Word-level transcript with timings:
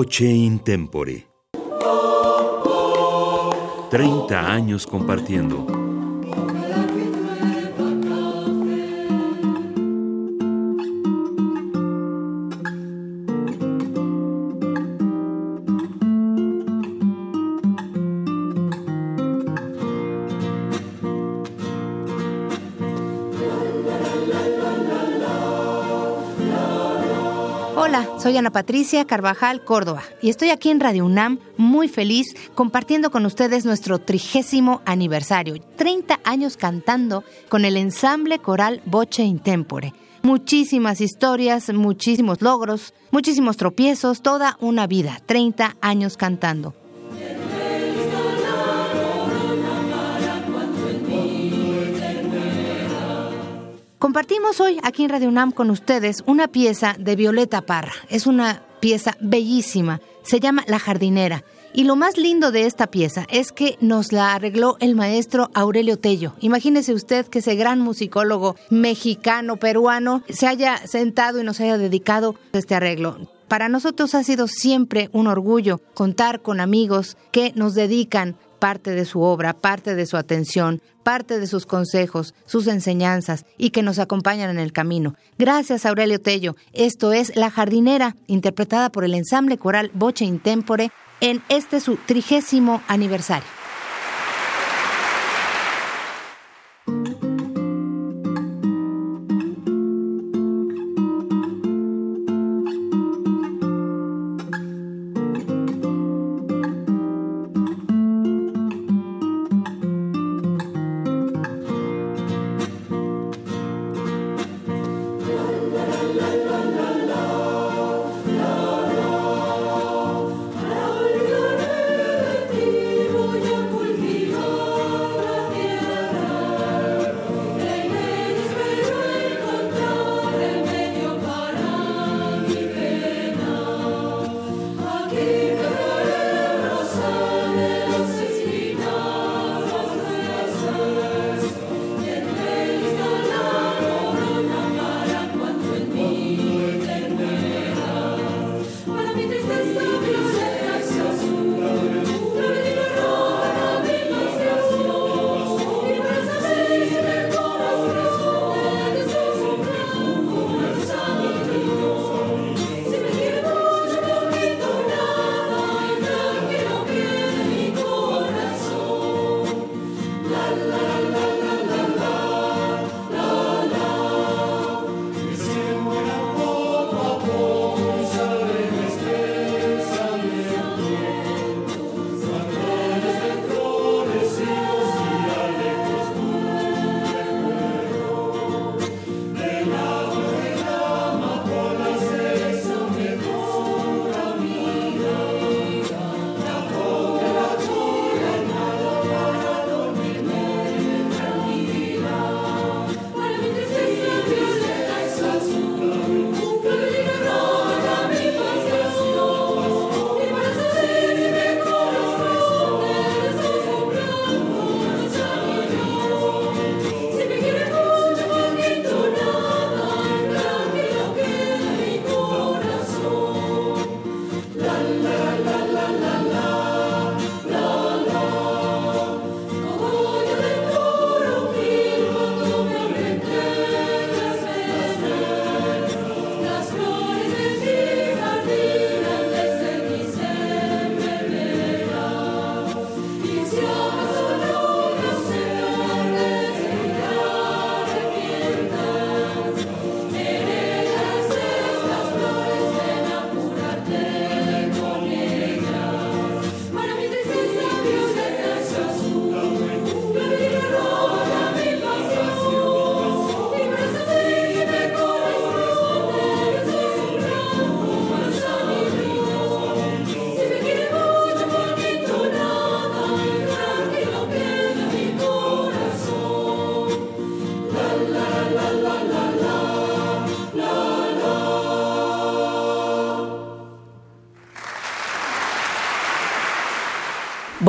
Voce 0.00 0.24
in 0.24 0.62
tempore. 0.62 1.26
30 3.90 4.50
años 4.50 4.86
compartiendo. 4.86 5.79
Hola, 27.90 28.08
soy 28.20 28.36
Ana 28.36 28.52
Patricia 28.52 29.04
Carvajal 29.04 29.64
Córdoba 29.64 30.04
y 30.22 30.30
estoy 30.30 30.50
aquí 30.50 30.70
en 30.70 30.78
Radio 30.78 31.04
UNAM 31.04 31.40
muy 31.56 31.88
feliz 31.88 32.36
compartiendo 32.54 33.10
con 33.10 33.26
ustedes 33.26 33.64
nuestro 33.64 33.98
trigésimo 33.98 34.80
aniversario, 34.84 35.60
30 35.74 36.20
años 36.22 36.56
cantando 36.56 37.24
con 37.48 37.64
el 37.64 37.76
ensamble 37.76 38.38
coral 38.38 38.80
Voce 38.86 39.24
Intempore. 39.24 39.92
Muchísimas 40.22 41.00
historias, 41.00 41.74
muchísimos 41.74 42.40
logros, 42.42 42.94
muchísimos 43.10 43.56
tropiezos, 43.56 44.22
toda 44.22 44.56
una 44.60 44.86
vida, 44.86 45.20
30 45.26 45.76
años 45.80 46.16
cantando. 46.16 46.79
Compartimos 54.00 54.62
hoy 54.62 54.80
aquí 54.82 55.04
en 55.04 55.10
Radio 55.10 55.28
UNAM 55.28 55.52
con 55.52 55.68
ustedes 55.68 56.22
una 56.24 56.48
pieza 56.48 56.96
de 56.98 57.16
Violeta 57.16 57.60
Parra. 57.60 57.92
Es 58.08 58.26
una 58.26 58.62
pieza 58.80 59.14
bellísima. 59.20 60.00
Se 60.22 60.40
llama 60.40 60.64
La 60.66 60.78
jardinera. 60.78 61.44
Y 61.74 61.84
lo 61.84 61.96
más 61.96 62.16
lindo 62.16 62.50
de 62.50 62.64
esta 62.64 62.86
pieza 62.86 63.26
es 63.28 63.52
que 63.52 63.76
nos 63.82 64.10
la 64.10 64.32
arregló 64.32 64.78
el 64.80 64.94
maestro 64.94 65.50
Aurelio 65.52 65.98
Tello. 65.98 66.32
Imagínese 66.40 66.94
usted 66.94 67.26
que 67.26 67.40
ese 67.40 67.56
gran 67.56 67.80
musicólogo 67.80 68.56
mexicano, 68.70 69.58
peruano, 69.58 70.22
se 70.30 70.46
haya 70.46 70.78
sentado 70.86 71.38
y 71.38 71.44
nos 71.44 71.60
haya 71.60 71.76
dedicado 71.76 72.36
a 72.54 72.58
este 72.58 72.74
arreglo. 72.74 73.18
Para 73.48 73.68
nosotros 73.68 74.14
ha 74.14 74.24
sido 74.24 74.48
siempre 74.48 75.10
un 75.12 75.26
orgullo 75.26 75.78
contar 75.92 76.40
con 76.40 76.60
amigos 76.60 77.18
que 77.32 77.52
nos 77.54 77.74
dedican 77.74 78.36
parte 78.60 78.92
de 78.92 79.04
su 79.04 79.22
obra, 79.22 79.54
parte 79.54 79.96
de 79.96 80.06
su 80.06 80.16
atención, 80.16 80.80
parte 81.02 81.40
de 81.40 81.48
sus 81.48 81.66
consejos, 81.66 82.34
sus 82.46 82.68
enseñanzas 82.68 83.44
y 83.58 83.70
que 83.70 83.82
nos 83.82 83.98
acompañan 83.98 84.50
en 84.50 84.60
el 84.60 84.72
camino. 84.72 85.16
Gracias, 85.38 85.86
Aurelio 85.86 86.20
Tello. 86.20 86.54
Esto 86.72 87.12
es 87.12 87.34
La 87.34 87.50
Jardinera, 87.50 88.14
interpretada 88.28 88.90
por 88.90 89.04
el 89.04 89.14
ensamble 89.14 89.58
coral 89.58 89.90
Voce 89.94 90.24
Intempore 90.24 90.92
en 91.20 91.42
este 91.48 91.80
su 91.80 91.96
trigésimo 91.96 92.82
aniversario. 92.86 93.59